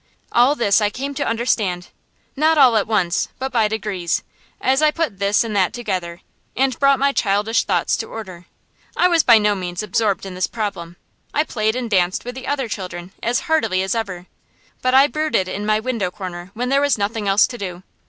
All 0.31 0.55
this 0.55 0.81
I 0.81 0.89
came 0.89 1.13
to 1.13 1.23
understand, 1.27 1.89
not 2.35 2.57
all 2.57 2.75
at 2.75 2.87
once, 2.87 3.27
but 3.37 3.51
by 3.51 3.67
degrees, 3.67 4.23
as 4.59 4.81
I 4.81 4.89
put 4.89 5.19
this 5.19 5.43
and 5.43 5.55
that 5.55 5.73
together, 5.73 6.21
and 6.57 6.79
brought 6.79 6.97
my 6.97 7.11
childish 7.11 7.65
thoughts 7.65 7.95
to 7.97 8.07
order. 8.07 8.47
I 8.97 9.07
was 9.07 9.21
by 9.21 9.37
no 9.37 9.53
means 9.53 9.83
absorbed 9.83 10.25
in 10.25 10.33
this 10.33 10.47
problem. 10.47 10.97
I 11.35 11.43
played 11.43 11.75
and 11.75 11.87
danced 11.87 12.25
with 12.25 12.33
the 12.33 12.47
other 12.47 12.67
children 12.67 13.11
as 13.21 13.41
heartily 13.41 13.83
as 13.83 13.93
ever, 13.93 14.25
but 14.81 14.95
I 14.95 15.05
brooded 15.05 15.47
in 15.47 15.67
my 15.67 15.79
window 15.79 16.09
corner 16.09 16.49
when 16.55 16.69
there 16.69 16.81
was 16.81 16.97
nothing 16.97 17.27
else 17.27 17.45
to 17.45 17.59
do. 17.59 17.83